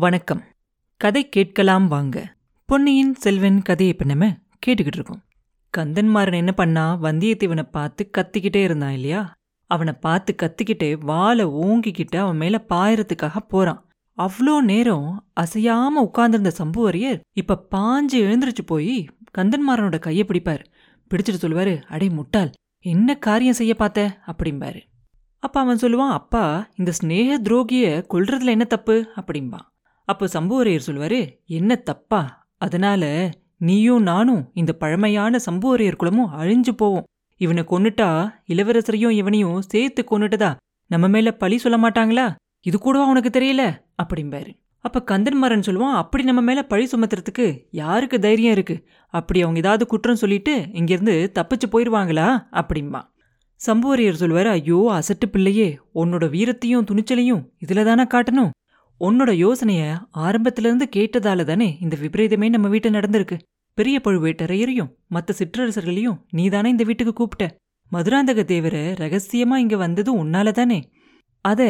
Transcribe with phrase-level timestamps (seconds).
[0.00, 0.42] வணக்கம்.
[0.96, 2.34] கதை கேட்கலாம் வாங்க.
[2.64, 4.36] பொன்னியின் செல்வன் கதையை இப்போ நம்ம
[4.66, 5.22] கேட்டுக்கிட்டு இருக்கோம்.
[5.78, 6.98] கந்தன்மாறன் என்ன பண்ணா?
[7.02, 9.32] வந்தியத்தேவனை பார்த்து கத்திக்கிட்டே இருந்தான் இல்லையா?
[9.66, 13.88] அவனை பார்த்து கத்திக்கிட்டே வாழை ஓங்கிக்கிட்டு அவன் மேல பாயறதுக்காக போறான்.
[14.18, 19.08] அவ்வளோ நேரம் அசையாம உட்கார்ந்திருந்த சம்புவரையர் இப்ப பாஞ்சு எழுந்திருச்சு போய்
[19.38, 20.64] கந்தன்மாரனோட கையை பிடிப்பார்.
[21.10, 24.20] பிடிச்சிட்டு சொல்லுவாரு அடே முட்டாள் என்ன காரியம் செய்ய பார்த்த?
[24.26, 24.80] அப்படிம்பாரு.
[25.38, 29.12] அப்ப அவன் சொல்லுவான் அப்பா இந்த ஸ்னேக துரோகிய கொல்றதுல என்ன தப்பு?
[29.16, 29.68] அப்படிம்பான்
[30.10, 32.20] அப்போ சம்புவரையர் சொல்வாரு என்ன தப்பா?
[32.58, 33.04] அதனால
[33.58, 37.06] நீயும் நானும் இந்த பழமையான சம்புவரையர் குலமும் அழிஞ்சு போவோம்.
[37.40, 38.08] இவனை கொன்னுட்டா
[38.48, 40.50] இளவரசரையும் இவனையும் சேர்த்து கொன்னுட்டதா?
[40.90, 42.26] நம்ம மேல பழி சொல்ல மாட்டாங்களா?
[42.66, 43.64] இது கூடவா உனக்கு தெரியல?
[44.02, 44.50] அப்படிம்பாரு.
[44.84, 48.76] அப்ப கந்தன்மாரன் சொல்லுவான் அப்படி நம்ம மேல பழி சுமத்துறதுக்கு யாருக்கு தைரியம் இருக்கு?
[49.14, 52.28] அப்படி அவங்க ஏதாவது குற்றம் சொல்லிட்டு இங்கிருந்து தப்பிச்சு போயிருவாங்களா?
[52.52, 53.00] அப்படிம்பா.
[53.60, 58.50] சம்புவரையர் சொல்வாரு ஐயோ அசட்டு பிள்ளையே உன்னோட வீரத்தையும் துணிச்சலையும் இதுல தானே காட்டணும்?
[59.00, 59.82] உன்னோட யோசனைய
[60.14, 63.36] ஆரம்பத்துல இருந்து கேட்டதால தானே இந்த விபரீதமே நம்ம வீட்டில் நடந்திருக்கு.
[63.78, 67.44] பெரிய பழுவேட்டரையரையும் மற்ற சிற்றரசர்களையும் நீதானே இந்த வீட்டுக்கு கூப்பிட்ட.
[67.92, 70.80] மதுராந்தக தேவரை ரகசியமா இங்க வந்ததும் உன்னால தானே
[71.44, 71.62] அத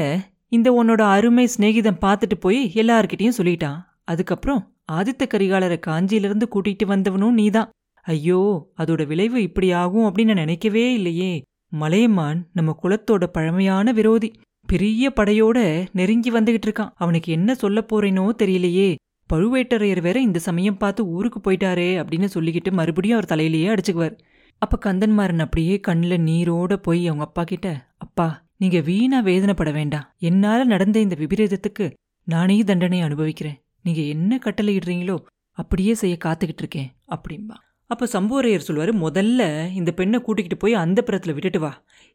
[0.48, 3.78] இந்த உன்னோட அருமை சிநேகிதம் பார்த்துட்டு போய் எல்லார்கிட்டையும் சொல்லிட்டான்.
[4.04, 7.70] அதுக்கப்புறம் ஆதித்த கரிகாலரை காஞ்சியிலிருந்து கூட்டிட்டு வந்தவனும் நீதான்.
[8.04, 8.40] ஐயோ
[8.76, 11.32] அதோட விளைவு இப்படி ஆகும் அப்படின்னு நினைக்கவே இல்லையே.
[11.72, 14.30] மலையமான் நம்ம குலத்தோட பழமையான விரோதி.
[14.72, 15.58] பெரிய படையோட
[15.92, 16.92] நெருங்கி வந்துகிட்டு இருக்கான்.
[16.94, 18.88] அவனுக்கு என்ன சொல்ல போறேனோ தெரியலையே.
[19.30, 24.16] பழுவேட்டரையர் வேற இந்த சமயம் பார்த்து ஊருக்கு போயிட்டாரே அப்படின்னு சொல்லிக்கிட்டு மறுபடியும் அவர் தலையிலேயே அடிச்சுக்குவார்.
[24.62, 27.68] அப்ப கந்தன்மாறன் அப்படியே கண்ணில் நீரோட போய் அவங்க அப்பா கிட்ட
[27.98, 30.06] அப்பா நீங்க வீணா வேதனைப்பட வேண்டாம்.
[30.18, 31.86] என்னால நடந்த இந்த விபரீதத்துக்கு
[32.26, 33.58] நானே தண்டனை அனுபவிக்கிறேன்.
[33.82, 35.16] நீங்க என்ன கட்டளையிடுறீங்களோ
[35.58, 36.90] அப்படியே செய்ய காத்துக்கிட்டு இருக்கேன்.
[37.08, 37.56] அப்படின்பா
[37.90, 39.42] அப்போ சம்புவரையர் சொல்வார் முதல்ல
[39.74, 41.70] இந்த பெண்ணை கூட்டிக்கிட்டு போய் அந்த புறத்துல விட்டுட்டு வா.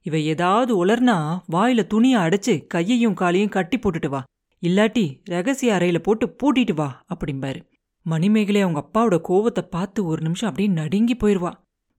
[0.06, 4.22] இவ ஏதாவது உலர்னா வாயில் துணியை அடைச்சு கையையும் காலையும் கட்டி போட்டுட்டு வா.
[4.64, 7.60] இல்லாட்டி ரகசிய அறையில் போட்டு பூட்டிட்டு வா அப்படிம்பாரு.
[8.06, 11.52] மணிமேகலை அவங்க அப்பாவோட கோவத்தை பார்த்து ஒரு நிமிஷம் அப்படியே நடுங்கி போயிடுவா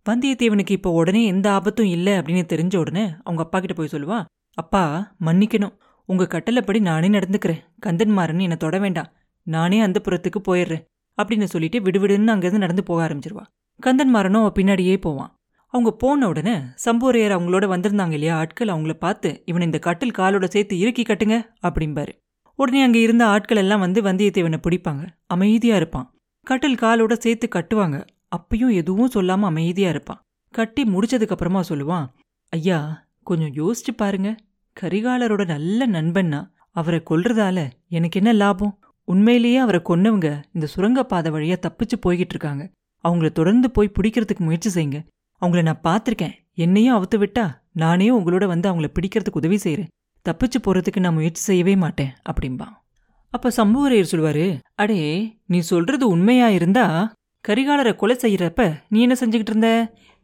[0.06, 4.18] வந்தியத்தேவனுக்கு இப்போ உடனே எந்த ஆபத்தும் இல்லை அப்படின்னு தெரிஞ்ச உடனே அவங்க அப்பா கிட்ட போய் சொல்லுவா
[4.58, 4.82] அப்பா
[5.24, 5.74] மன்னிக்கணும்.
[6.08, 7.62] உங்கள் கட்டளைப்படி நானே நடந்துக்கிறேன்.
[7.86, 9.10] கந்தன்மாரன் என்னை தொட வேண்டாம்.
[9.46, 10.84] நானே அந்த புறத்துக்கு போயிடுறேன்
[11.18, 13.44] அப்படின்னு சொல்லிட்டு விடுவிடுன்னு அங்கேருந்து நடந்து போக ஆரம்பிச்சிருவா.
[13.82, 15.32] கந்தன்மாரனும் பின்னாடியே போவான்.
[15.66, 16.54] அவங்க போன உடனே
[16.84, 18.36] சம்போரையர் அவங்களோட வந்திருந்தாங்க இல்லையா?
[18.36, 22.12] ஆட்கள் அவங்கள பார்த்து இவனை இந்த கட்டில் காலோட சேர்த்து இறுக்கி கட்டுங்க அப்படிம்பாரு.
[22.58, 25.06] உடனே அங்கே இருந்த ஆட்கள் எல்லாம் வந்து வந்தியத்தேவனை பிடிப்பாங்க.
[25.26, 26.14] அமைதியா இருப்பான்.
[26.46, 28.06] கட்டில் காலோட சேர்த்து கட்டுவாங்க.
[28.36, 30.20] அப்பயும் எதுவும் சொல்லாம அமைதியா இருப்பான்.
[30.50, 32.06] கட்டி முடிச்சதுக்கு அப்புறமா சொல்லுவான்
[32.48, 34.34] ஐயா கொஞ்சம் யோசிச்சு பாருங்க.
[34.80, 38.78] கரிகாலரோட நல்ல நண்பன்னா அவரை கொல்றதால எனக்கு என்ன லாபம்?
[39.04, 42.70] உண்மையிலேயே அவரை கொன்னவங்க இந்த சுரங்கப்பாதை வழியா தப்பிச்சு போய்கிட்டு இருக்காங்க.
[43.06, 44.98] அவங்கள தொடர்ந்து போய் பிடிக்கிறதுக்கு முயற்சி செய்யுங்க.
[45.42, 46.34] அவங்கள நான் பார்த்துருக்கேன்.
[46.54, 49.90] என்னையும் அவுத்து விட்டா நானே உங்களோட வந்து அவங்கள பிடிக்கிறதுக்கு உதவி செய்கிறேன்
[50.26, 52.68] தப்பிச்சு போறதுக்கு நான் முயற்சி செய்யவே மாட்டேன் அப்படிம்பா.
[53.28, 55.00] அப்ப சம்புவரையர் சொல்லுவாரு அடே
[55.46, 57.12] நீ சொல்றது உண்மையா இருந்தா
[57.48, 59.70] கரிகாலரை கொலை செய்யறப்ப நீ என்ன செஞ்சுக்கிட்டு இருந்த?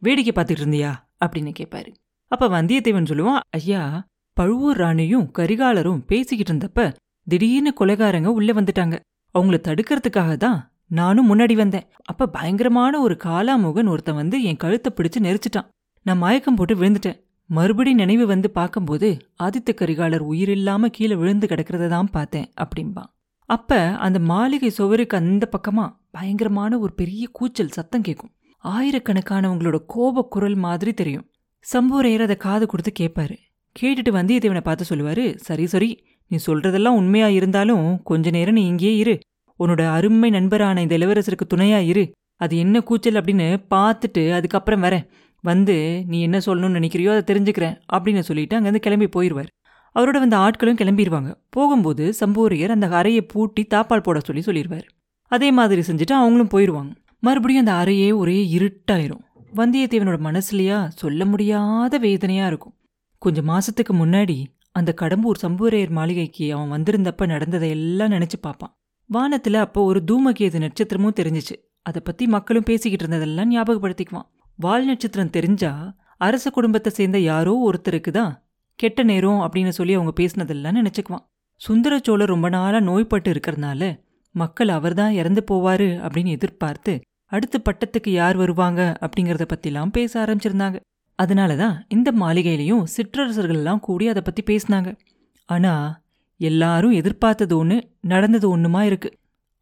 [0.01, 0.91] வேடிக்கை பார்த்துக்கிட்டு இருந்தியா?
[1.25, 1.91] அப்படின்னு கேட்பாரு
[2.27, 4.07] அப்ப வந்தியத்தேவன் சொல்லுவான் ஐயா
[4.37, 6.93] பழுவூர் ராணியும் கரிகாலரும் பேசிக்கிட்டு இருந்தப்ப
[7.27, 8.95] திடீர்னு கொலைகாரங்க உள்ள வந்துட்டாங்க.
[9.35, 11.87] அவங்கள தடுக்கிறதுக்காக தான் நானும் முன்னாடி வந்தேன்.
[12.11, 15.69] அப்ப பயங்கரமான ஒரு காலாமுகன் ஒருத்தன் வந்து என் கழுத்தை பிடிச்சு நெரிச்சிட்டான்.
[16.05, 17.19] நான் மயக்கம் போட்டு விழுந்துட்டேன்.
[17.49, 19.07] மறுபடி நினைவு வந்து பார்க்கும்போது
[19.43, 23.09] ஆதித்த கரிகாலர் உயிரில்லாம கீழே விழுந்து கிடக்கிறத தான் பார்த்தேன் அப்படிம்பான்
[23.49, 28.31] அப்ப அந்த மாளிகை சுவருக்கு அந்த பக்கமா பயங்கரமான ஒரு பெரிய கூச்சல் சத்தம் கேட்கும்
[28.63, 31.25] ஆயிரக்கணக்கானவங்களோட கோப குரல் மாதிரி தெரியும்.
[31.65, 33.35] சம்பூரையர் அதை காது கொடுத்து கேட்பாரு
[33.75, 35.89] கேட்டுட்டு வந்தியத்தேவனை பார்த்து சொல்லுவாரு சரி சரி
[36.31, 39.15] நீ சொல்றதெல்லாம் உண்மையா இருந்தாலும் கொஞ்ச நேரம் நீ இங்கேயே இரு.
[39.59, 42.03] உன்னோட அருமை நண்பரான இந்த இளவரசருக்கு துணையா இரு.
[42.35, 45.05] அது என்ன கூச்சல் அப்படின்னு பார்த்துட்டு அதுக்கப்புறம் வரேன்
[45.43, 45.75] வந்து
[46.07, 49.51] நீ என்ன சொல்லணும்னு நினைக்கிறியோ அதை தெரிஞ்சுக்கிறேன் அப்படின்னு சொல்லிட்டு அங்கேருந்து கிளம்பி போயிடுவார்
[49.95, 54.85] அவரோட வந்த ஆட்களும் கிளம்பிடுவாங்க போகும்போது சம்பூரியர் அந்த அறையை பூட்டி தாப்பால் போட சொல்லி சொல்லிடுவார்
[55.31, 59.23] அதே மாதிரி செஞ்சுட்டு அவங்களும் போயிடுவாங்க மறுபடியும் அந்த அறையே ஒரே இருட்டாயிரும்.
[59.55, 62.75] வந்தியத்தேவனோட மனசுலையா சொல்ல முடியாத வேதனையாக இருக்கும்.
[63.21, 64.37] கொஞ்சம் மாசத்துக்கு முன்னாடி
[64.71, 68.73] அந்த கடம்பூர் சம்பூரையர் மாளிகைக்கு அவன் வந்திருந்தப்ப நடந்ததை எல்லாம் நினச்சி பார்ப்பான்.
[69.13, 71.55] வானத்துல அப்போ ஒரு தூமகேது நட்சத்திரமும் தெரிஞ்சிச்சு.
[71.81, 74.29] அதை பத்தி மக்களும் பேசிக்கிட்டு இருந்ததெல்லாம் ஞாபகப்படுத்திக்குவான்.
[74.55, 78.43] வால் நட்சத்திரம் தெரிஞ்சா அரச குடும்பத்தை சேர்ந்த யாரோ ஒருத்தருக்கு தான்
[78.75, 81.25] கெட்ட நேரம் அப்படின்னு சொல்லி அவங்க பேசினதெல்லாம் நினைச்சுக்குவான்.
[81.55, 83.99] சுந்தர சோழர் ரொம்ப நாளாக நோய்பட்டு இருக்கிறதுனால
[84.31, 90.79] மக்கள் அவர்தான் இறந்து போவாரு அப்படின்னு எதிர்பார்த்து அடுத்த பட்டத்துக்கு யார் வருவாங்க அப்படிங்கிறத பத்திலாம் பேச ஆரம்பிச்சிருந்தாங்க.
[91.23, 94.97] அதனாலதான் இந்த மாளிகையிலையும் சிற்றரசர்கள் எல்லாம் கூடி அதை பத்தி பேசினாங்க.
[95.45, 96.02] ஆனா
[96.43, 99.09] எல்லாரும் எதிர்பார்த்தது ஒன்று நடந்தது ஒன்றுமா இருக்கு.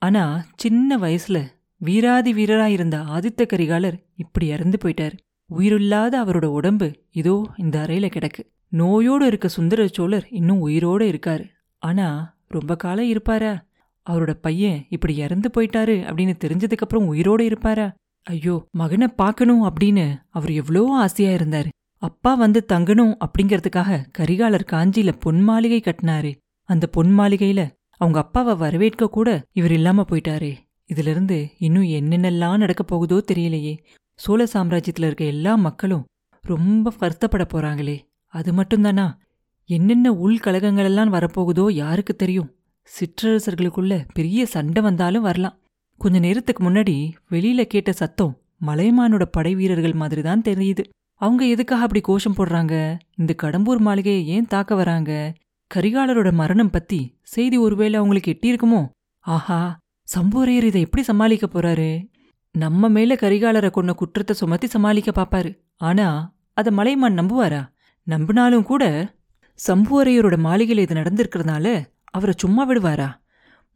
[0.01, 0.23] ஆனா
[0.55, 1.39] சின்ன வயசுல
[1.81, 5.15] வீராதி வீரரா இருந்த ஆதித்த கரிகாலர் இப்படி இறந்து போயிட்டார்.
[5.49, 8.43] உயிரில்லாத அவரோட உடம்பு இதோ இந்த அறையில கிடக்கு.
[8.71, 11.45] நோயோடு இருக்க சுந்தர சோழர் இன்னும் உயிரோடு இருக்காரு.
[11.81, 12.07] ஆனா
[12.47, 13.53] ரொம்ப காலம் இருப்பாரா?
[14.07, 17.87] அவரோட பையன் இப்படி இறந்து போயிட்டாரு அப்படின்னு தெரிஞ்சதுக்கு அப்புறம் உயிரோட இருப்பாரா?
[18.27, 21.69] ஐயோ மகனை பார்க்கணும் அப்படின்னு அவர் எவ்வளோ ஆசையா இருந்தாரு.
[22.01, 26.31] அப்பா வந்து தங்கணும் அப்படிங்கறதுக்காக கரிகாலர் காஞ்சியில பொன் மாளிகை கட்டினாரு.
[26.71, 27.61] அந்த பொன் மாளிகையில
[28.01, 30.53] அவங்க அப்பாவை வரவேற்க கூட இவர் இல்லாம போயிட்டாரே.
[30.93, 33.73] இதுல இருந்து இன்னும் என்னென்னலாம் நடக்க போகுதோ தெரியலையே.
[34.19, 36.05] சோழ சாம்ராஜ்யத்துல இருக்க எல்லா மக்களும்
[36.43, 37.97] ரொம்ப வருத்தப்பட போறாங்களே.
[38.33, 39.05] அது மட்டும்தானா?
[39.69, 42.49] என்னென்ன உள்கலகங்கள் எல்லாம் வரப்போகுதோ யாருக்கு தெரியும்?
[42.89, 45.57] சிற்றரசர்களுக்குள்ள பெரிய சண்டை வந்தாலும் வரலாம்.
[46.01, 46.95] கொஞ்ச நேரத்துக்கு முன்னாடி
[47.31, 48.33] வெளியில கேட்ட சத்தம்
[48.65, 50.83] மலைமானோட படை வீரர்கள் மாதிரி தான் தெரியுது.
[51.21, 52.75] அவங்க எதுக்காக அப்படி கோஷம் போடுறாங்க?
[53.15, 55.11] இந்த கடம்பூர் மாளிகையை ஏன் தாக்க வராங்க?
[55.75, 58.89] கரிகாலரோட மரணம் பத்தி செய்தி ஒருவேளை அவங்களுக்கு எட்டியிருக்குமோ?
[59.19, 59.77] ஆஹா
[60.15, 62.09] சம்புவரையர் இதை எப்படி சமாளிக்க போறாரு?
[62.55, 65.51] நம்ம மேல கரிகாலரை கொன்ன குற்றத்தை சுமத்தி சமாளிக்க பாப்பாரு.
[65.77, 67.61] ஆனா அத மலைமான் நம்புவாரா?
[68.07, 69.13] நம்பினாலும் கூட
[69.67, 73.09] சம்புவரையரோட மாளிகையில் இது நடந்திருக்கிறதுனால அவரை சும்மா விடுவாரா?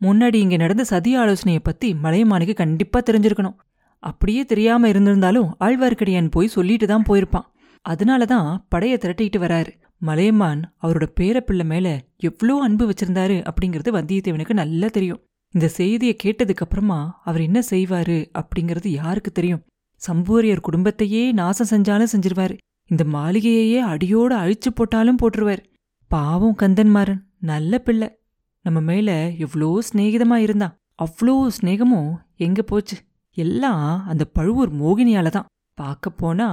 [0.01, 3.57] முன்னாடி இங்க நடந்த சதி ஆலோசனையை பத்தி மலையமானுக்கு கண்டிப்பா தெரிஞ்சிருக்கணும்.
[3.99, 7.47] அப்படியே தெரியாம இருந்திருந்தாலும் ஆழ்வார்க்கடியான் போய் சொல்லிட்டு தான் போயிருப்பான்.
[7.81, 9.71] அதனால தான் படையை திரட்டிட்டு வராரு.
[10.01, 15.23] மலையமான் அவரோட பேரப்பிள்ளை மேல எவ்வளோ அன்பு வச்சிருந்தாரு அப்படிங்கிறது வந்தியத்தேவனுக்கு நல்லா தெரியும்.
[15.49, 19.63] இந்த செய்தியை கேட்டதுக்கு அப்புறமா அவர் என்ன செய்வாரு அப்படிங்கிறது யாருக்கு தெரியும்?
[20.01, 22.57] சம்பூரியர் குடும்பத்தையே நாசம் செஞ்சாலும் செஞ்சிருவார்.
[22.85, 25.63] இந்த மாளிகையையே அடியோட அழிச்சு போட்டாலும் போட்டுருவார்.
[26.07, 28.19] பாவம் கந்தன்மாறன் நல்ல பிள்ளை.
[28.61, 30.75] நம்ம மேல எவ்வளோ சிநேகிதமா இருந்தான்.
[31.03, 32.97] அவ்வளோ சிநேகமும் எங்க போச்சு?
[33.31, 36.49] எல்லாம் அந்த பழுவூர் மோகினியால தான் பார்க்க போனா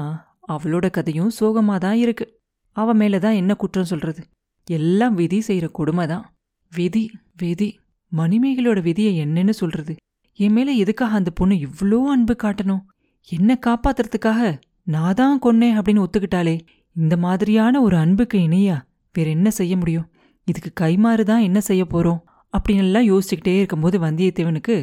[0.48, 2.41] அவளோட கதையும் சோகமா தான் இருக்கு.
[2.76, 4.20] அவன் மேல தான் என்ன குற்றம் சொல்றது?
[4.68, 6.24] எல்லாம் விதி செய்யற கொடுமை தான்.
[6.72, 7.02] விதி
[7.36, 7.68] விதி.
[8.12, 9.92] மணிமேகலோட விதியை என்னன்னு சொல்றது?
[10.38, 12.82] என் மேல எதுக்காக அந்த பொண்ணு இவ்ளோ அன்பு காட்டணும்?
[13.30, 14.40] என்ன காப்பாத்துறதுக்காக
[14.82, 16.54] நான் தான் கொன்னேன் அப்படின்னு ஒத்துக்கிட்டாலே
[16.96, 18.76] இந்த மாதிரியான ஒரு அன்புக்கு இணையா
[19.14, 20.08] வேற என்ன செய்ய முடியும்?
[20.46, 22.20] இதுக்கு கைமாறு தான் என்ன செய்ய போறோம்?
[22.54, 24.76] அப்படின்னு எல்லாம் யோசிச்சுக்கிட்டே இருக்கும்போது வந்தியத்தேவனுக்கு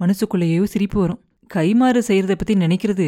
[0.00, 1.20] மனசுக்குள்ளேயோ சிரிப்பு வரும்.
[1.50, 3.06] கைமாறு செய்யறதை பத்தி நினைக்கிறது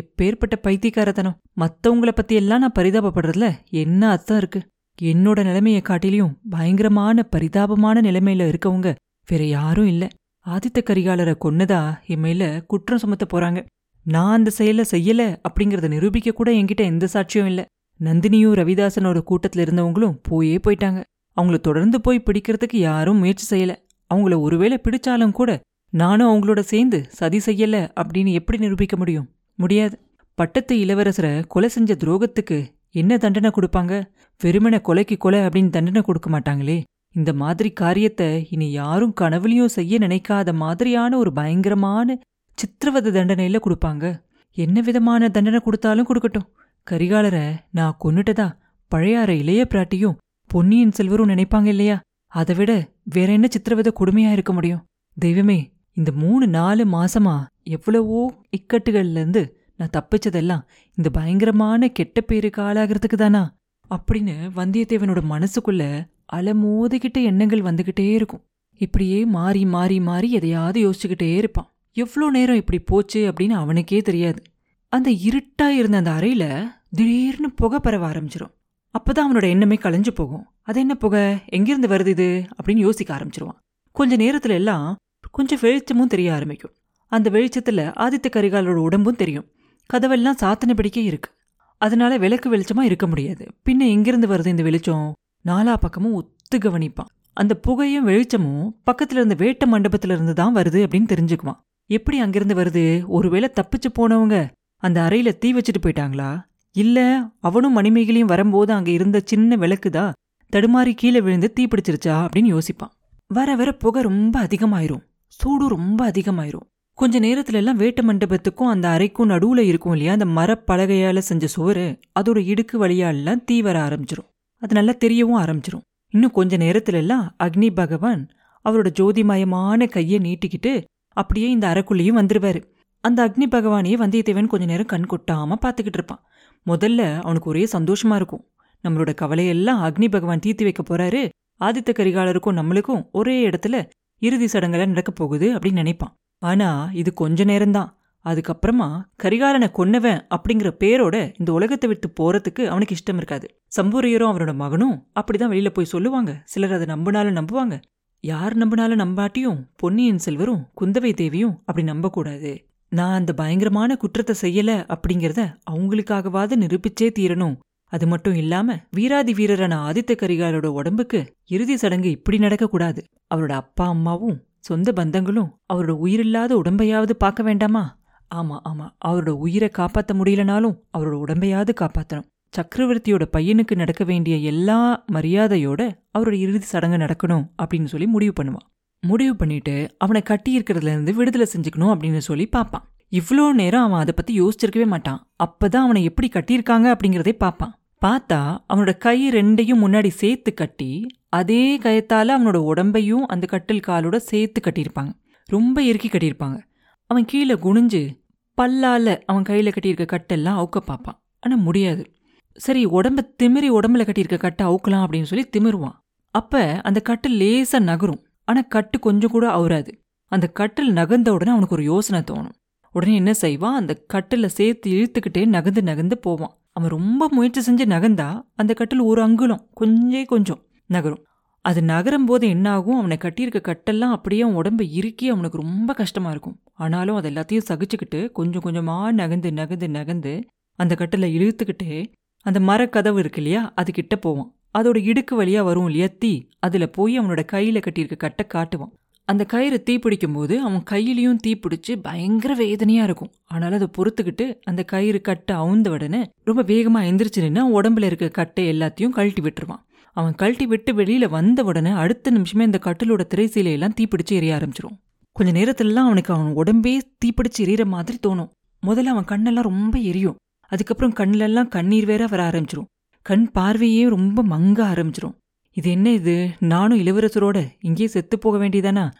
[0.00, 1.40] எப்பேற்பட்ட பைத்தியக்காரத்தனம்.
[1.56, 4.60] மத்தவங்கள பத்தி எல்லாம் நான் பரிதாபப்படுறதுல என்ன அர்த்தம் இருக்கு?
[5.02, 8.94] என்னோட நிலைமையை காட்டிலையும் பயங்கரமான பரிதாபமான நிலைமையில இருக்கவங்க
[9.28, 10.08] வேற யாரும் இல்ல.
[10.46, 13.66] ஆதித்த கரிகாலரை கொன்னதா என் மேல குற்றம் சுமத்த போறாங்க.
[14.02, 17.66] நான் அந்த செயல செய்யல அப்படிங்கறத நிரூபிக்க கூட என்கிட்ட எந்த சாட்சியும் இல்ல.
[18.00, 21.02] நந்தினியும் ரவிதாசனோட கூட்டத்துல இருந்தவங்களும் போயே போயிட்டாங்க.
[21.40, 23.74] அவங்கள தொடர்ந்து போய் பிடிக்கிறதுக்கு யாரும் முயற்சி செய்யல.
[24.14, 29.33] அவங்கள ஒருவேளை பிடிச்சாலும் கூட நானும் அவங்களோட சேர்ந்து சதி செய்யல அப்படின்னு எப்படி நிரூபிக்க முடியும்?
[29.54, 29.96] முடியாது.
[30.34, 32.58] பட்டத்து இளவரசரை கொலை செஞ்ச துரோகத்துக்கு
[32.90, 33.94] என்ன தண்டனை கொடுப்பாங்க?
[34.40, 36.82] வெறுமன கொலைக்கு கொலை அப்படின்னு தண்டனை கொடுக்க மாட்டாங்களே.
[37.10, 42.16] இந்த மாதிரி காரியத்தை இனி யாரும் கனவுலையும் செய்ய நினைக்காத மாதிரியான ஒரு பயங்கரமான
[42.58, 44.22] சித்திரவத தண்டனையில கொடுப்பாங்க.
[44.52, 46.48] என்ன விதமான தண்டனை கொடுத்தாலும் கொடுக்கட்டும்.
[46.90, 48.48] கரிகாலரை நான் கொன்னுட்டதா?
[48.92, 50.18] பழையாற இளைய பிராட்டியும்
[50.50, 51.96] பொன்னியின் செல்வரும் நினைப்பாங்க இல்லையா?
[52.26, 52.72] அதை விட
[53.04, 54.84] வேற என்ன சித்திரவத கொடுமையா இருக்க முடியும்?
[55.16, 55.58] தெய்வமே
[55.94, 60.62] இந்த மூணு நாலு மாசமா எவ்வளவோ இக்கட்டுகள்ல இருந்து நான் தப்பிச்சதெல்லாம்
[60.94, 63.54] இந்த பயங்கரமான கெட்ட பேருக்கு ஆளாகிறதுக்கு தானா?
[63.90, 68.42] அப்படின்னு வந்தியத்தேவனோட மனசுக்குள்ள அலமோதிக்கிட்ட எண்ணங்கள் வந்துகிட்டே இருக்கும்.
[68.78, 71.74] இப்படியே மாறி மாறி மாறி எதையாவது யோசிச்சுக்கிட்டே இருப்பான்.
[71.92, 74.42] எவ்வளோ நேரம் இப்படி போச்சு அப்படின்னு அவனுக்கே தெரியாது.
[74.88, 78.54] அந்த இருட்டா இருந்த அந்த அறையில திடீர்னு புகை பரவ ஆரம்பிச்சிரும்.
[78.98, 80.46] அப்பதான் அவனோட எண்ணமே களைஞ்சு போகும்.
[80.62, 81.38] அது என்ன புகை?
[81.46, 82.46] எங்கிருந்து வருது இது?
[82.62, 83.58] அப்படின்னு யோசிக்க ஆரம்பிச்சிருவான்.
[83.92, 84.96] கொஞ்ச நேரத்துல எல்லாம்
[85.34, 86.70] கொஞ்சம் வெளிச்சமும் தெரிய ஆரம்பிக்கும்.
[87.08, 89.46] அந்த வெளிச்சத்துல ஆதித்த கரிகாலரோட உடம்பும் தெரியும்.
[89.92, 91.30] கதவெல்லாம் சாத்தனபடிக்கே இருக்கு.
[91.78, 93.46] அதனால விளக்கு வெளிச்சமா இருக்க முடியாது.
[93.64, 95.12] பின்ன எங்கிருந்து வருது இந்த வெளிச்சம்?
[95.46, 97.10] நாலா பக்கமும் ஒத்து கவனிப்பான்.
[97.32, 101.60] அந்த புகையும் வெளிச்சமும் பக்கத்துல இருந்த வேட்ட மண்டபத்துல இருந்து தான் வருது அப்படின்னு தெரிஞ்சுக்குவான்.
[101.86, 103.06] எப்படி அங்கிருந்து வருது?
[103.06, 106.42] ஒருவேளை தப்பிச்சு போனவங்க அந்த அறையில தீ வச்சுட்டு போயிட்டாங்களா?
[106.72, 110.12] இல்ல அவனும் மணிமேகலையும் வரும்போது அங்க இருந்த சின்ன விளக்குதா
[110.52, 112.92] தடுமாறி கீழே விழுந்து தீ பிடிச்சிருச்சா அப்படின்னு யோசிப்பான்.
[113.26, 115.04] வர வர புகை ரொம்ப அதிகமாயிரும்.
[115.36, 116.68] சூடு ரொம்ப அதிகமாயிரும்.
[116.94, 122.38] கொஞ்ச நேரத்துல எல்லாம் வேட்ட மண்டபத்துக்கும் அந்த அறைக்கும் நடுவுல இருக்கும் இல்லையா அந்த மரப்பலகையால செஞ்ச சுவர் அதோட
[122.42, 124.28] இடுக்கு வழியாலெல்லாம் தீ வர ஆரம்பிச்சிரும்.
[124.58, 125.80] அது நல்லா தெரியவும் ஆரம்பிச்சிரும்.
[126.10, 128.28] இன்னும் கொஞ்ச நேரத்துல எல்லாம் அக்னி பகவான்
[128.64, 132.62] அவரோட ஜோதிமயமான கையை நீட்டிக்கிட்டு அப்படியே இந்த அறைக்குள்ளேயும் வந்துருவாரு.
[133.00, 136.22] அந்த அக்னி பகவானையே வந்தியத்தேவன் கொஞ்ச நேரம் கண் கொட்டாம பாத்துக்கிட்டு இருப்பான்.
[136.66, 138.44] முதல்ல அவனுக்கு ஒரே சந்தோஷமா இருக்கும்.
[138.88, 141.28] நம்மளோட கவலையெல்லாம் அக்னி பகவான் தீர்த்து வைக்க போறாரு.
[141.60, 146.16] ஆதித்த கரிகாலருக்கும் நம்மளுக்கும் ஒரே இடத்துல இறுதி சடங்கெல்லாம் நடக்கப் போகுது அப்படின்னு நினைப்பான்.
[146.38, 147.92] ஆனா இது கொஞ்ச நேரம்தான்.
[148.24, 153.60] அதுக்கப்புறமா கரிகாலனை கொன்னவன் அப்படிங்கிற பேரோட இந்த உலகத்தை விட்டு போறதுக்கு அவனுக்கு இஷ்டம் இருக்காது.
[153.76, 156.42] சம்பூரையரும் அவனோட மகனும் அப்படிதான் வெளியில போய் சொல்லுவாங்க.
[156.44, 157.82] சிலர் அதை நம்பினாலும் நம்புவாங்க.
[158.20, 162.66] யார் நம்பினாலும் நம்பாட்டியும் பொன்னியின் செல்வரும் குந்தவை தேவியும் அப்படி நம்பக்கூடாது.
[162.88, 167.56] நான் அந்த பயங்கரமான குற்றத்தை செய்யல அப்படிங்கிறத அவங்களுக்காகவாது நிரூபிச்சே தீரணும்.
[167.94, 173.00] அது மட்டும் இல்லாம வீராதி வீரரான ஆதித்த கரிகாலோட உடம்புக்கு இறுதி சடங்கு இப்படி நடக்கக்கூடாது.
[173.34, 177.84] அவரோட அப்பா அம்மாவும் சொந்த பந்தங்களும் அவரோட உயிரில்லாத உடம்பையாவது பார்க்க வேண்டாமா?
[178.30, 178.86] ஆமா ஆமா.
[179.08, 182.28] அவரோட உயிரை காப்பாத்த முடியலனாலும் அவரோட உடம்பையாவது காப்பாத்தணும்.
[182.54, 184.78] சக்கரவர்த்தியோட பையனுக்கு நடக்க வேண்டிய எல்லா
[185.12, 185.80] மரியாதையோட
[186.18, 188.66] அவரோட இறுதி சடங்கு நடக்கணும் அப்படின்னு சொல்லி முடிவு பண்ணுவான்.
[189.02, 192.84] முடிவு பண்ணிட்டு அவனை கட்டியிருக்கிறதுல இருந்து விடுதலை செஞ்சுக்கணும் அப்படின்னு சொல்லி பார்ப்பான்.
[193.12, 195.20] இவ்வளோ நேரம் அவன் அதை பத்தி யோசிச்சிருக்கவே மாட்டான்.
[195.44, 197.74] அப்பதான் அவனை எப்படி கட்டியிருக்காங்க அப்படிங்கிறதே பார்ப்பான்.
[198.06, 204.60] பார்த்தா அவனோட கை ரெண்டையும் முன்னாடி சேர்த்து கட்டி அதே கயத்தால அவனோட உடம்பையும் அந்த கட்டில் காலோட சேர்த்து
[204.60, 205.12] கட்டியிருப்பாங்க.
[205.44, 206.60] ரொம்ப இறுக்கி கட்டியிருப்பாங்க.
[207.06, 208.20] அவன் கீழே குனிஞ்சு
[208.56, 211.22] பல்லால அவன் கையில கட்டியிருக்க கட்டெல்லாம் அவுக்க பார்ப்பான்.
[211.40, 212.12] ஆனா முடியாது.
[212.54, 215.96] சரி உடம்ப திமிரி உடம்புல கட்டியிருக்க கட்டை அவுக்கலாம் அப்படின்னு சொல்லி திமிருவான்.
[216.30, 218.26] அப்ப அந்த கட்டு லேசா நகரும்.
[218.44, 219.92] ஆனா கட்டு கொஞ்சம் கூட அவுறாது.
[220.26, 222.63] அந்த கட்டில் நகர்ந்த உடனே அவனுக்கு ஒரு யோசனை தோணும்.
[222.94, 228.28] உடனே என்ன செய்வான் அந்த கட்டில் சேர்த்து இழுத்துக்கிட்டே நகர்ந்து நகர்ந்து போவான் அவன் ரொம்ப முயற்சி செஞ்சு நகர்ந்தா
[228.54, 230.60] அந்த கட்டில் ஒரு அங்குலம் கொஞ்சே கொஞ்சம்
[230.90, 231.22] நகரும்.
[231.64, 232.98] அது நகரும் போது என்னாகும்?
[232.98, 236.56] அவனை கட்டியிருக்க கட்டெல்லாம் அப்படியே அவன் உடம்ப இறுக்கி அவனுக்கு ரொம்ப கஷ்டமா இருக்கும்.
[236.74, 240.34] ஆனாலும் அது எல்லாத்தையும் சகிச்சுக்கிட்டு கொஞ்சம் கொஞ்சமாக நகர்ந்து நகர்ந்து நகர்ந்து
[240.78, 242.12] அந்த கட்டில் இழுத்துக்கிட்டே
[242.46, 243.72] அந்த மரக்கதவு இருக்கு இல்லையா?
[243.74, 244.50] அது கிட்ட போவான்.
[244.78, 246.08] அதோட இடுக்கு வழியாக வரும் இல்லையா?
[246.18, 246.32] தீ.
[246.58, 248.92] அதில் போய் அவனோட கையில் கட்டியிருக்க கட்டை காட்டுவான்.
[249.24, 253.30] அந்த கயிறு தீப்பிடிக்கும் போது அவன் கையிலையும் தீப்பிடிச்சு பயங்கர வேதனையாக இருக்கும்.
[253.44, 258.70] ஆனாலும் அதை பொறுத்துக்கிட்டு அந்த கயிறு கட்டை அவுந்த உடனே ரொம்ப வேகமாக எந்திரிச்சு நின்று உடம்புல இருக்க கட்டை
[258.72, 259.82] எல்லாத்தையும் கழட்டி விட்டுருவான்.
[260.12, 264.98] அவன் கழட்டி விட்டு வெளியில் வந்த உடனே அடுத்த நிமிஷமே இந்த கட்டிலோட திரைசீலையெல்லாம் தீப்பிடிச்சு எரிய ஆரம்பிச்சிரும்.
[265.32, 268.50] கொஞ்ச நேரத்துலலாம் அவனுக்கு அவன் உடம்பே தீப்பிடிச்சு எரியற மாதிரி தோணும்.
[268.86, 270.36] முதல்ல அவன் கண்ணெல்லாம் ரொம்ப எரியும்.
[270.68, 272.90] அதுக்கப்புறம் கண்ணிலெல்லாம் கண்ணீர் வேற வர ஆரம்பிச்சிரும்.
[273.22, 275.34] கண் பார்வையே ரொம்ப மங்க ஆரம்பிச்சிரும்.
[275.74, 276.50] இது என்ன இது?
[276.58, 279.10] நானும் இளவரசரோட இங்கேயே செத்து போக வேண்டியதானா?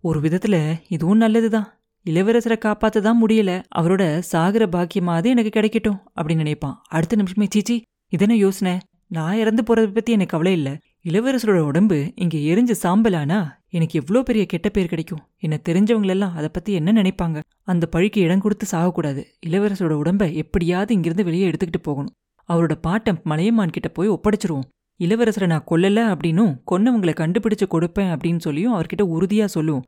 [0.00, 1.80] ஒரு விதத்துல இதுவும் நல்லதுதான்.
[2.06, 3.62] இளவரசரை காப்பாத்த தான் முடியல.
[3.76, 6.82] அவரோட சாகர பாக்கியமாவது எனக்கு கிடைக்கட்டும் அப்படின்னு நினைப்பான்.
[6.88, 8.78] அடுத்த நிமிஷமே சீச்சி இதென்ன யோசனை?
[9.06, 10.78] நான் இறந்து போறத பத்தி எனக்கு கவலை இல்லை.
[11.04, 15.22] இளவரசரோட உடம்பு இங்க எரிஞ்சு சாம்பலானா எனக்கு எவ்வளோ பெரிய கெட்ட பேர் கிடைக்கும்?
[15.38, 17.40] என்ன தெரிஞ்சவங்களெல்லாம் அதை பத்தி என்ன நினைப்பாங்க?
[17.62, 19.24] அந்த பழிக்கு இடம் கொடுத்து சாகக்கூடாது.
[19.46, 22.12] இளவரசரோட உடம்ப எப்படியாவது இங்கிருந்து வெளியே எடுத்துக்கிட்டு போகணும்.
[22.48, 24.68] அவரோட பாட்டம் மலையமான் கிட்ட போய் ஒப்படைச்சிருவோம்.
[25.04, 29.84] இளவரசரை நான் கொல்லலை அப்படின்னும் கொன்னவங்களை கண்டுபிடிச்சு கொடுப்பேன் அப்படின்னு சொல்லியும் அவர்கிட்ட உறுதியாக சொல்லுவோம்.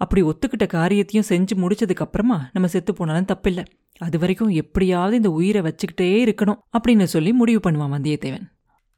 [0.00, 3.64] அப்படி ஒத்துக்கிட்ட காரியத்தையும் செஞ்சு முடிச்சதுக்கப்புறமா நம்ம செத்து போனாலும் தப்பில்லை.
[4.00, 8.46] அது வரைக்கும் எப்படியாவது இந்த உயிரை வச்சுக்கிட்டே இருக்கணும் அப்படின்னு சொல்லி முடிவு பண்ணுவான் வந்தியத்தேவன்.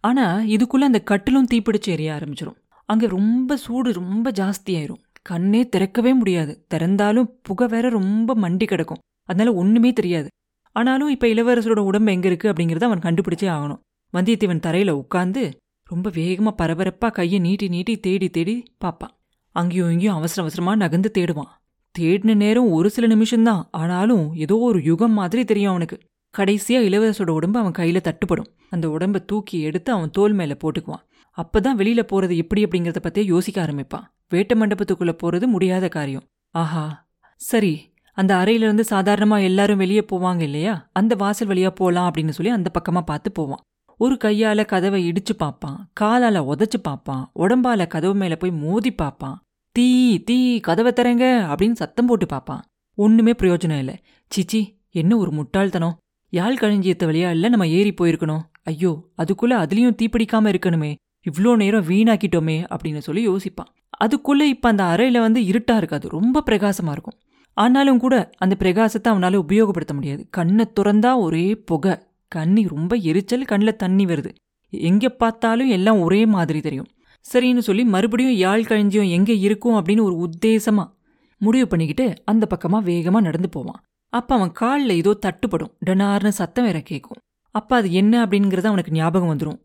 [0.04, 2.58] ஆனால் இதுக்குள்ளே அந்த கட்டிலும் தீப்பிடிச்சு எரிய ஆரம்பிச்சிடும்
[2.88, 6.52] அங்கே ரொம்ப சூடு ரொம்ப ஜாஸ்தியாயிரும் கண்ணே திறக்கவே முடியாது.
[6.73, 9.00] திறந்தாலும் புகை வேற ரொம்ப மண்டி கிடக்கும்.
[9.28, 10.28] அதனால ஒன்றுமே தெரியாது.
[10.76, 13.80] ஆனாலும் இப்போ இளவரசரோட உடம்பு எங்கே இருக்குது அப்படிங்கிறத அவன் கண்டுபிடிச்சே ஆகணும்.
[14.12, 15.42] வந்தியத்தேவன் தரையில உட்காந்து
[15.86, 19.14] ரொம்ப வேகமாக பரபரப்பாக கையை நீட்டி நீட்டி தேடி தேடி பார்ப்பான்.
[19.54, 21.50] அங்கேயும் இங்கேயும் அவசர அவசரமாக நகர்ந்து தேடுவான்.
[21.98, 23.62] தேடின நேரம் ஒரு சில நிமிஷம்தான்.
[23.70, 25.96] ஆனாலும் ஏதோ ஒரு யுகம் மாதிரி தெரியும் அவனுக்கு.
[26.30, 28.48] கடைசியாக இளவரசோட உடம்பு அவன் கையில் தட்டுப்படும்.
[28.70, 31.04] அந்த உடம்ப தூக்கி எடுத்து அவன் தோல் மேலே போட்டுக்குவான்.
[31.30, 34.04] அப்போ தான் வெளியில் போகிறது எப்படி அப்படிங்கிறத பற்றியே யோசிக்க ஆரம்பிப்பான்.
[34.34, 36.25] வேட்ட மண்டபத்துக்குள்ளே போகிறது முடியாத காரியம்.
[36.54, 37.06] ஆஹா.
[37.40, 40.75] சரி அந்த அறையிலேருந்து சாதாரணமாக எல்லாரும் வெளியே போவாங்க இல்லையா?
[40.92, 43.62] அந்த வாசல் வழியாக போகலாம் அப்படின்னு சொல்லி அந்த பக்கமாக பார்த்து போவான்.
[44.00, 49.36] ஒரு கையால கதவை இடிச்சு பார்ப்பான் காலால உதைச்சு பார்ப்பான் உடம்பால கதவு மேல போய் மோதி பார்ப்பான்.
[49.76, 52.62] தீ தீ கதவை தரங்க அப்படின்னு சத்தம் போட்டு பார்ப்பான்.
[52.98, 53.96] ஒண்ணுமே பிரயோஜனம் இல்லை.
[54.30, 54.60] சிச்சி
[54.90, 55.96] என்ன ஒரு முட்டாள்தனம்?
[56.32, 58.44] யாழ் கழிஞ்சியத்த வழியா இல்ல நம்ம ஏறி போயிருக்கணும்?
[58.62, 60.94] ஐயோ அதுக்குள்ள அதுலயும் தீப்பிடிக்காம இருக்கணுமே.
[61.26, 63.70] இவ்வளோ நேரம் வீணாக்கிட்டோமே அப்படின்னு சொல்லி யோசிப்பான்.
[64.04, 66.08] அதுக்குள்ள இப்ப அந்த அறையில வந்து இருட்டா இருக்காது.
[66.08, 67.18] ரொம்ப பிரகாசமா இருக்கும்.
[67.56, 70.22] ஆனாலும் கூட அந்த பிரகாசத்தை அவனால உபயோகப்படுத்த முடியாது.
[70.30, 71.94] கண்ணை துறந்தா ஒரே புகை.
[72.33, 74.30] கண்ணி ரொம்ப எரிச்சல் கண்ணில் தண்ணி வருது.
[74.73, 76.88] எங்கே பார்த்தாலும் எல்லாம் ஒரே மாதிரி தெரியும்.
[77.26, 80.92] சரின்னு சொல்லி மறுபடியும் யாழ் கழிஞ்சியும் எங்கே இருக்கும் அப்படின்னு ஒரு உத்தேசமாக
[81.40, 83.80] முடிவு பண்ணிக்கிட்டு அந்த பக்கமாக வேகமாக நடந்து போவான்.
[84.12, 85.73] அப்போ அவன் காலில் ஏதோ தட்டுப்படும்.
[85.87, 87.21] டனார்னு சத்தம் வேற கேட்கும்
[87.54, 89.59] அப்போ அது என்ன அப்படிங்கிறது அவனுக்கு ஞாபகம் வந்துடும்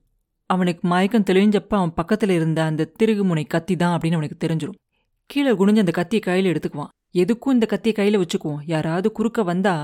[0.50, 4.77] அவனுக்கு மயக்கம் தெளிஞ்சப்ப அவன் பக்கத்தில் இருந்த அந்த திருகுமுனை கத்தி தான் அப்படின்னு அவனுக்கு தெரிஞ்சிடும்
[5.30, 6.91] கீழே குனிஞ்சு அந்த கத்தியை கையில் எடுத்துக்குவான்.
[7.22, 8.62] எதுக்கும் இந்த கத்தியை கையில் வச்சுக்குவோம்.
[8.74, 9.75] யாராவது குறுக்க வந்தா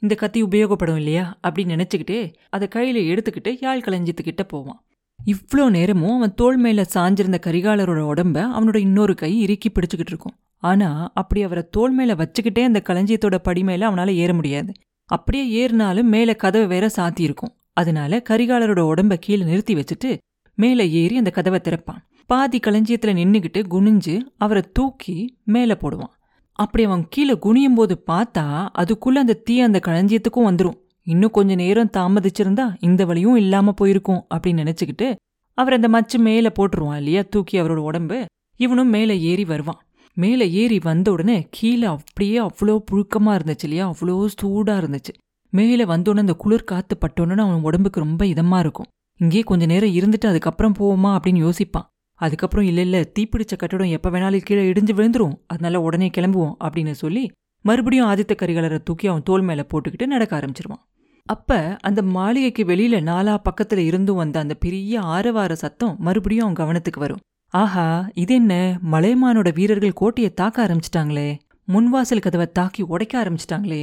[0.00, 4.84] இந்த கத்தி உபயோகப்படும் இல்லையா அப்படின்னு நினைச்சுக்கிட்டே அதை கையில் எடுத்துக்கிட்டு யாழ் களஞ்சியத்துக்கிட்ட போவான்.
[5.26, 10.36] இவ்வளோ நேரமும் அவன் தோள் மேல சாஞ்சிருந்த கரிகாலரோட உடம்ப அவனோட இன்னொரு கை இறுக்கி பிடிச்சுக்கிட்டு இருக்கும்.
[10.56, 14.72] ஆனா அப்படி அவரை தோல் மேல வச்சுக்கிட்டே அந்த களஞ்சியத்தோட படி மேல அவனால ஏற முடியாது.
[15.04, 17.54] அப்படியே ஏறினாலும் மேல கதவை வேற சாத்தி இருக்கும்.
[17.72, 20.16] அதனால கரிகாலரோட உடம்ப கீழே நிறுத்தி வச்சுட்டு
[20.54, 22.00] மேல ஏறி அந்த கதவை திறப்பான்.
[22.26, 26.14] பாதி களஞ்சியத்துல நின்றுக்கிட்டு குனிஞ்சு அவரை தூக்கி மேல போடுவான்.
[26.60, 28.44] அப்படி அவன் கீழே குனியும் போது பார்த்தா
[28.78, 34.62] அதுக்குள்ள அந்த தீ அந்த களஞ்சியத்துக்கும் வந்துடும் இன்னும் கொஞ்ச நேரம் தாமதிச்சிருந்தா இந்த வழியும் இல்லாம போயிருக்கும் அப்படின்னு
[34.62, 35.08] நினைச்சுக்கிட்டு
[35.54, 38.18] அவர் அந்த மச்சு மேல போட்டுருவான் இல்லையா தூக்கி அவரோட உடம்பு.
[38.60, 39.80] இவனும் மேல ஏறி வருவான்.
[40.16, 45.12] மேல ஏறி வந்த உடனே கீழே அப்படியே அவ்வளோ புழுக்கமா இருந்துச்சு இல்லையா அவ்வளோ சூடா இருந்துச்சு.
[45.52, 48.88] மேல வந்தோடனே அந்த குளிர் காத்து பட்டோன்னு அவன் உடம்புக்கு ரொம்ப இதமா இருக்கும்.
[49.20, 51.86] இங்கே கொஞ்ச நேரம் இருந்துட்டு அதுக்கப்புறம் போவோமா அப்படின்னு யோசிப்பான்.
[52.26, 55.36] அதுக்கப்புறம் இல்லை இல்லை தீப்பிடிச்ச கட்டடம் எப்போ வேணாலும் கீழே இடிஞ்சு விழுந்துரும்.
[55.46, 57.24] அதனால உடனே கிளம்புவோம் அப்படின்னு சொல்லி
[57.64, 60.84] மறுபடியும் ஆதித்த கரிகாலரை தூக்கி அவன் தோல் மேலே போட்டுக்கிட்டு நடக்க ஆரம்பிச்சிருவான்.
[61.26, 66.98] அப்போ அந்த மாளிகைக்கு வெளியில் நாலா பக்கத்தில் இருந்தும் வந்த அந்த பெரிய ஆரவார சத்தம் மறுபடியும் அவன் கவனத்துக்கு
[66.98, 67.20] வரும்.
[67.54, 68.54] ஆஹா இது என்ன?
[68.92, 71.28] மலையமானோட வீரர்கள் கோட்டையை தாக்க ஆரம்பிச்சிட்டாங்களே.
[71.68, 73.82] முன்வாசல் கதவை தாக்கி உடைக்க ஆரம்பிச்சிட்டாங்களே.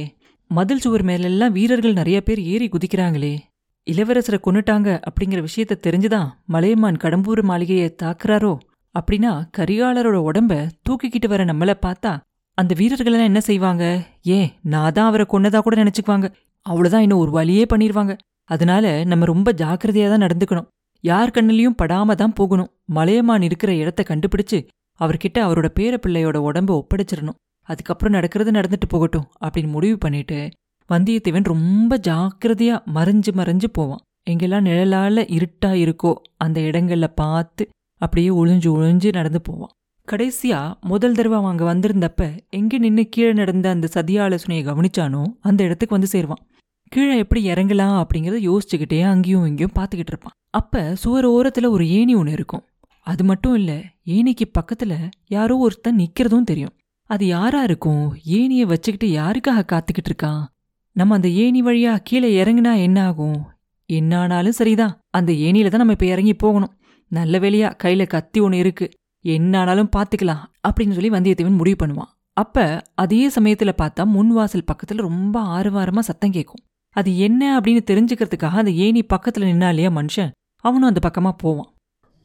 [0.50, 3.34] மதில் சுவர் மேலெல்லாம் வீரர்கள் நிறைய பேர் ஏறி குதிக்கிறாங்களே.
[3.92, 8.58] இளவரசரை கொன்னுட்டாங்க அப்படிங்கிற விஷயத்த தெரிஞ்சுதான் மலையமான் கடம்பூர் மாளிகையை தாக்குறாரோ
[8.94, 12.12] அப்படின்னா கரிகாலரோட உடம்ப தூக்கிக்கிட்டு வர நம்மள பார்த்தா
[12.54, 14.04] அந்த வீரர்கள் எல்லாம் என்ன செய்வாங்க?
[14.22, 16.32] ஏன் நான் தான் அவரை கொன்னதா கூட நினைச்சுக்குவாங்க.
[16.62, 20.68] அவ்வளவுதான் இன்னும் ஒரு வழியே பண்ணிடுவாங்க அதனால நம்ம ரொம்ப ஜாக்கிரதையா தான் நடந்துக்கணும்.
[21.04, 22.70] யார் கண்ணிலையும் படாம தான் போகணும்.
[22.84, 24.58] மலையமான் இருக்கிற இடத்த கண்டுபிடிச்சு
[25.00, 27.38] அவர்கிட்ட அவரோட பேரப்பிள்ளையோட உடம்ப ஒப்படைச்சிடணும்.
[27.68, 30.38] அதுக்கப்புறம் நடக்கிறது நடந்துட்டு போகட்டும் அப்படின்னு முடிவு பண்ணிட்டு
[30.88, 34.02] வந்தியத்தேவன் ரொம்ப ஜாக்கிரதையா மறைஞ்சு மறைஞ்சு போவான்.
[34.30, 37.64] எங்கெல்லாம் நிழலால இருட்டா இருக்கோ அந்த இடங்கள்ல பார்த்து
[38.00, 39.72] அப்படியே ஒளிஞ்சு ஒளிஞ்சு நடந்து போவான்.
[40.08, 45.96] கடைசியா முதல் தடவை அவன் அங்கே வந்திருந்தப்ப எங்க நின்று கீழே நடந்த அந்த சதியாலோசனையை கவனிச்சானோ அந்த இடத்துக்கு
[45.98, 46.42] வந்து சேருவான்.
[46.92, 50.36] கீழே எப்படி இறங்கலாம் அப்படிங்கறத யோசிச்சுக்கிட்டே அங்கேயும் இங்கேயும் பார்த்துக்கிட்டு இருப்பான்.
[50.50, 52.64] அப்ப சுவர் ஓரத்துல ஒரு ஏணி ஒன்று இருக்கும்.
[53.06, 53.72] அது மட்டும் இல்ல
[54.06, 54.94] ஏணிக்கு பக்கத்துல
[55.26, 56.74] யாரோ ஒருத்தன் நிக்கிறதும் தெரியும்.
[57.10, 58.16] அது யாரா இருக்கும்?
[58.28, 60.40] ஏணியை வச்சுக்கிட்டு யாருக்காக காத்துக்கிட்டு இருக்கான்?
[60.98, 63.40] நம்ம அந்த ஏணி வழியா கீழே இறங்குனா என்ன ஆகும்
[63.90, 64.94] என்ன ஆனாலும் சரிதான்.
[65.10, 66.72] அந்த ஏணியில தான் நம்ம இப்ப இறங்கி போகணும்.
[67.10, 68.86] நல்ல வேலையா கையில கத்தி ஒன்று இருக்கு.
[69.24, 72.10] என்ன ஆனாலும் பாத்துக்கலாம் அப்படின்னு சொல்லி வந்தியத்தேவன் முடிவு பண்ணுவான்.
[72.36, 76.64] அப்ப அதே சமயத்துல பார்த்தா முன்வாசல் பக்கத்துல ரொம்ப ஆரவாரமா சத்தம் கேட்கும்
[76.96, 80.30] அது என்ன அப்படின்னு தெரிஞ்சுக்கிறதுக்காக அந்த ஏணி பக்கத்துல நின்னா இல்லையா மனுஷன்?
[80.64, 81.70] அவனும் அந்த பக்கமா போவான்.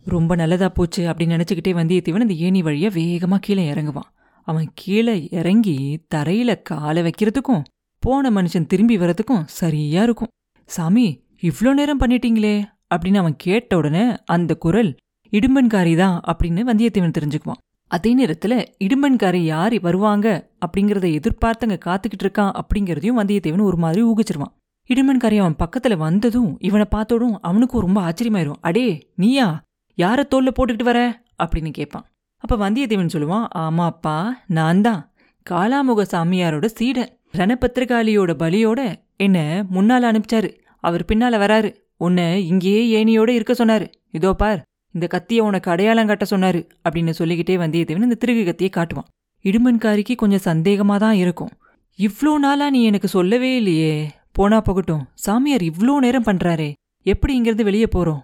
[0.05, 4.09] ரொம்ப நல்லதா போச்சு அப்படின்னு நினச்சிக்கிட்டே வந்தியத்தேவன் அந்த ஏணி வழியா வேகமா கீழே இறங்குவான்.
[4.47, 5.77] அவன் கீழே இறங்கி
[6.15, 7.63] தரையில காலை வைக்கிறதுக்கும்
[8.03, 10.31] போன மனுஷன் திரும்பி வரதுக்கும் சரியா இருக்கும்.
[10.69, 11.05] சாமி
[11.41, 12.55] இவ்ளோ நேரம் பண்ணிட்டீங்களே?
[12.95, 14.91] அப்படின்னு அவன் கேட்ட உடனே அந்த குரல்
[15.33, 17.61] இடும்பன்காரி தான் அப்படின்னு வந்தியத்தேவன் தெரிஞ்சுக்குவான்.
[17.91, 19.75] அதே நேரத்துல இடும்பன்காரி யார்?
[19.79, 20.27] வருவாங்க?
[20.65, 24.53] அப்படிங்கறத எதிர்பார்த்தங்க காத்துக்கிட்டு இருக்கான் அப்படிங்கறதையும் வந்தியத்தேவன் ஒரு மாதிரி ஊகிச்சிருவான்.
[24.89, 28.61] இடும்பன்காரி அவன் பக்கத்துல வந்ததும் இவனை பார்த்தோடும் அவனுக்கும் ரொம்ப ஆச்சரியமாயிரும்.
[28.61, 29.47] அடே நீயா?
[29.97, 31.01] யார தோல்ல போட்டுக்கிட்டு வர?
[31.43, 32.05] அப்படின்னு கேட்பான்
[32.43, 34.17] அப்ப வந்தியத்தேவன் சொல்லுவான் ஆமாப்பா
[34.49, 35.01] நான் தான்
[35.45, 37.11] காலாமுக சாமியாரோட சீடன்.
[37.33, 38.79] ரணபத்திரகாளியோட பலியோட
[39.17, 39.37] என்ன
[39.73, 40.49] முன்னால அனுப்பிச்சாரு.
[40.79, 41.69] அவர் பின்னால வராரு.
[41.97, 43.85] உன்னை இங்கேயே ஏனியோட இருக்க சொன்னாரு.
[44.11, 44.59] இதோ பார்
[44.95, 49.07] இந்த கத்தியை உனக்கு அடையாளம் காட்ட சொன்னாரு அப்படின்னு சொல்லிக்கிட்டே வந்தியத்தேவன் இந்த திருகு கத்தியை காட்டுவான்.
[49.45, 51.51] இடுமன்காரிக்கு கொஞ்சம் சந்தேகமா தான் இருக்கும்.
[51.99, 53.93] இவ்ளோ நாளா நீ எனக்கு சொல்லவே இல்லையே.
[54.31, 55.03] போனா போகட்டும்.
[55.13, 56.69] சாமியார் இவ்ளோ நேரம் பண்றாரே.
[57.05, 58.21] எப்படி இங்கிருந்து வெளியே போறோம்?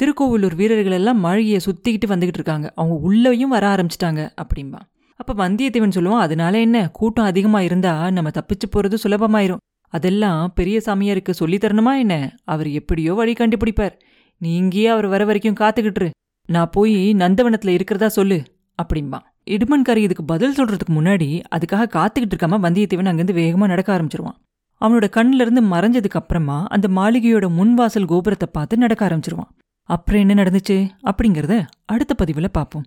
[0.00, 2.72] திருக்கோவிலூர் வீரர்கள் எல்லாம் மழையை சுத்திக்கிட்டு வந்துகிட்டு இருக்காங்க.
[2.74, 4.80] அவங்க உள்ளேயும் வர ஆரம்பிச்சிட்டாங்க அப்படிம்பா.
[5.20, 6.78] அப்ப வந்தியத்தேவன் சொல்லுவான் அதனால என்ன?
[6.90, 9.62] கூட்டம் அதிகமா இருந்தா நம்ம தப்பிச்சு போறது சுலபமாயிரும்.
[9.92, 12.14] அதெல்லாம் பெரிய சாமியாருக்கு சொல்லித்தரணுமா என்ன?
[12.44, 13.96] அவர் எப்படியோ வழி கண்டுபிடிப்பார்.
[14.40, 16.08] நீ இங்கேயே அவர் வர வரைக்கும் காத்துக்கிட்டுரு
[16.48, 18.38] நான் போய் நந்தவனத்துல இருக்கிறதா சொல்லு
[18.78, 24.38] அப்படிம்பா இடுமன்காரி இதுக்கு பதில் சொல்றதுக்கு முன்னாடி அதுக்காக காத்துக்கிட்டு இருக்காம வந்தியத்தேவன் அங்கிருந்து வேகமா நடக்க ஆரம்பிச்சிருவான்.
[24.80, 29.50] அவனோட கண்ணுல இருந்து மறைஞ்சதுக்கு அப்புறமா அந்த மாளிகையோட முன்வாசல் கோபுரத்தை பார்த்து நடக்க ஆரம்பிச்சிருவான்.
[29.88, 30.76] அப்புறம் என்ன நடந்துச்சு?
[31.10, 31.54] அப்படிங்கறத
[31.84, 32.86] அடுத்த பதிவுல பார்ப்போம்.